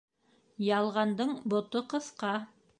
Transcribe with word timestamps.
Ялғандың 0.69 1.37
бото 1.55 1.85
ҡыҫҡа. 1.95 2.37